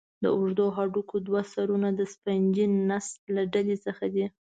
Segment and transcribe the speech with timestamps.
[0.21, 4.25] د اوږدو هډوکو دوه سرونه د سفنجي نسج له ډلې څخه دي.